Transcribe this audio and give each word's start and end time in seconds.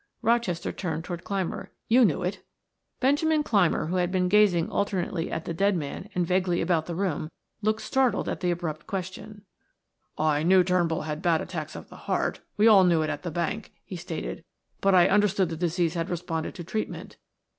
Rochester 0.23 0.71
turned 0.71 1.03
toward 1.03 1.23
Clymer. 1.23 1.69
"You 1.87 2.03
knew 2.03 2.23
it." 2.23 2.43
Benjamin 2.99 3.43
Clymer, 3.43 3.85
who 3.85 3.97
had 3.97 4.11
been 4.11 4.29
gazing 4.29 4.67
alternately 4.67 5.31
at 5.31 5.45
the 5.45 5.53
dead 5.53 5.77
man 5.77 6.09
and 6.15 6.25
vaguely 6.25 6.59
about 6.59 6.87
the 6.87 6.95
room, 6.95 7.29
looked 7.61 7.83
startled 7.83 8.27
at 8.27 8.39
the 8.39 8.49
abrupt 8.49 8.87
question. 8.87 9.45
"I 10.17 10.41
knew 10.41 10.63
Turnbull 10.63 11.03
had 11.03 11.21
bad 11.21 11.39
attacks 11.39 11.75
of 11.75 11.89
the 11.89 11.97
heart; 11.97 12.39
we 12.57 12.65
all 12.67 12.83
knew 12.83 13.03
it 13.03 13.11
at 13.11 13.21
the 13.21 13.29
bank," 13.29 13.73
he 13.85 13.95
stated. 13.95 14.43
"But 14.79 14.95
I 14.95 15.07
understood 15.07 15.49
the 15.49 15.55
disease 15.55 15.93
had 15.93 16.09
responded 16.09 16.55
to 16.55 16.63
treatment." 16.63 17.17